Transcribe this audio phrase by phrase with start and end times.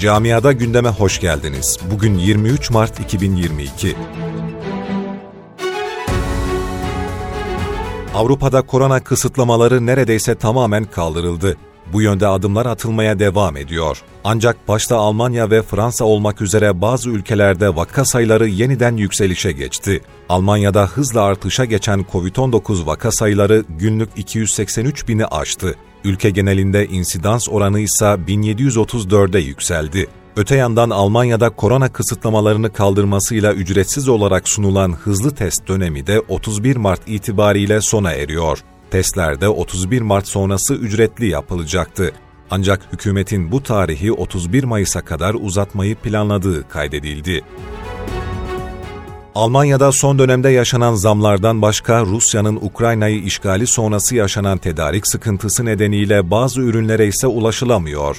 [0.00, 1.78] Camiada gündeme hoş geldiniz.
[1.90, 3.96] Bugün 23 Mart 2022.
[8.14, 11.56] Avrupa'da korona kısıtlamaları neredeyse tamamen kaldırıldı.
[11.92, 14.02] Bu yönde adımlar atılmaya devam ediyor.
[14.24, 20.02] Ancak başta Almanya ve Fransa olmak üzere bazı ülkelerde vaka sayıları yeniden yükselişe geçti.
[20.28, 25.74] Almanya'da hızla artışa geçen COVID-19 vaka sayıları günlük 283 bini aştı.
[26.04, 30.08] Ülke genelinde insidans oranı ise 1734'e yükseldi.
[30.36, 37.00] Öte yandan Almanya'da korona kısıtlamalarını kaldırmasıyla ücretsiz olarak sunulan hızlı test dönemi de 31 Mart
[37.06, 38.58] itibariyle sona eriyor.
[38.90, 42.12] Testlerde 31 Mart sonrası ücretli yapılacaktı.
[42.50, 47.44] Ancak hükümetin bu tarihi 31 Mayıs'a kadar uzatmayı planladığı kaydedildi.
[49.34, 56.60] Almanya'da son dönemde yaşanan zamlardan başka Rusya'nın Ukrayna'yı işgali sonrası yaşanan tedarik sıkıntısı nedeniyle bazı
[56.60, 58.16] ürünlere ise ulaşılamıyor.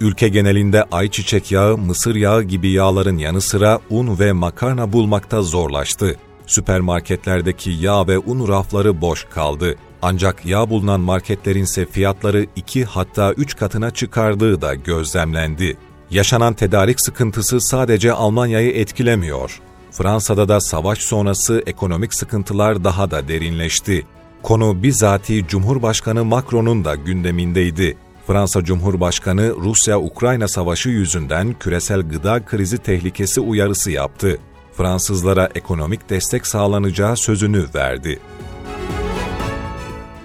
[0.00, 6.16] Ülke genelinde ayçiçek yağı, mısır yağı gibi yağların yanı sıra un ve makarna bulmakta zorlaştı.
[6.46, 9.76] Süpermarketlerdeki yağ ve un rafları boş kaldı.
[10.02, 15.76] Ancak yağ bulunan marketlerin ise fiyatları 2 hatta 3 katına çıkardığı da gözlemlendi.
[16.10, 19.60] Yaşanan tedarik sıkıntısı sadece Almanya'yı etkilemiyor.
[19.90, 24.06] Fransa'da da savaş sonrası ekonomik sıkıntılar daha da derinleşti.
[24.42, 27.96] Konu bizatihi Cumhurbaşkanı Macron'un da gündemindeydi.
[28.26, 34.38] Fransa Cumhurbaşkanı Rusya-Ukrayna savaşı yüzünden küresel gıda krizi tehlikesi uyarısı yaptı.
[34.76, 38.20] Fransızlara ekonomik destek sağlanacağı sözünü verdi.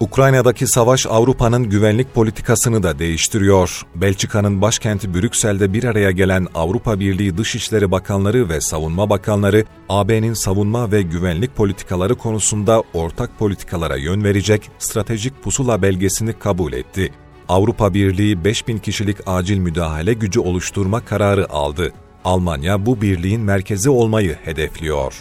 [0.00, 3.82] Ukrayna'daki savaş Avrupa'nın güvenlik politikasını da değiştiriyor.
[3.94, 10.92] Belçika'nın başkenti Brüksel'de bir araya gelen Avrupa Birliği Dışişleri Bakanları ve Savunma Bakanları, AB'nin savunma
[10.92, 17.12] ve güvenlik politikaları konusunda ortak politikalara yön verecek stratejik pusula belgesini kabul etti.
[17.48, 21.92] Avrupa Birliği 5000 kişilik acil müdahale gücü oluşturma kararı aldı.
[22.24, 25.14] Almanya bu birliğin merkezi olmayı hedefliyor.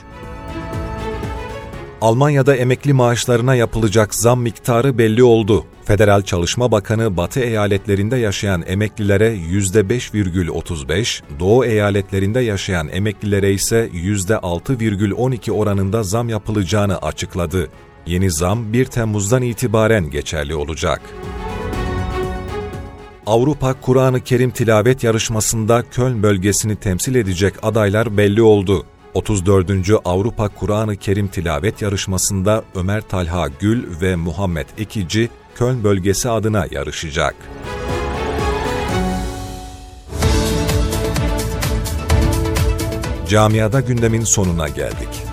[2.01, 5.65] Almanya'da emekli maaşlarına yapılacak zam miktarı belli oldu.
[5.85, 16.03] Federal Çalışma Bakanı Batı eyaletlerinde yaşayan emeklilere %5,35, Doğu eyaletlerinde yaşayan emeklilere ise %6,12 oranında
[16.03, 17.67] zam yapılacağını açıkladı.
[18.05, 21.01] Yeni zam 1 Temmuz'dan itibaren geçerli olacak.
[23.27, 28.85] Avrupa Kur'an-ı Kerim tilavet yarışmasında Köln bölgesini temsil edecek adaylar belli oldu.
[29.13, 29.71] 34.
[30.05, 37.35] Avrupa Kur'an-ı Kerim tilavet yarışmasında Ömer Talha Gül ve Muhammed Ekici Köln bölgesi adına yarışacak.
[43.29, 45.23] Camiada gündemin sonuna geldik.